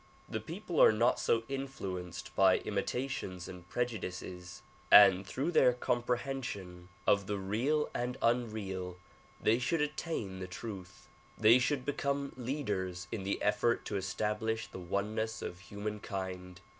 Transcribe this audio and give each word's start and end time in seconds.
The 0.27 0.39
people 0.39 0.81
are 0.81 0.91
not 0.91 1.19
so 1.19 1.43
influenced 1.47 2.35
by 2.35 2.57
imitations 2.57 3.47
and 3.47 3.69
prejudices, 3.69 4.63
and 4.91 5.27
through 5.27 5.51
their 5.51 5.73
comprehension 5.73 6.89
of 7.05 7.27
the 7.27 7.37
real 7.37 7.87
and 7.93 8.17
un 8.19 8.49
real 8.49 8.97
they 9.39 9.59
should 9.59 9.79
attain 9.79 10.39
the 10.39 10.47
truth. 10.47 11.07
They 11.37 11.59
should 11.59 11.85
become 11.85 12.33
leaders 12.35 13.07
in 13.11 13.21
the 13.21 13.39
effort 13.43 13.85
to 13.85 13.95
establish 13.95 14.65
the 14.65 14.79
oneness 14.79 15.43
of 15.43 15.59
humankind. 15.59 16.61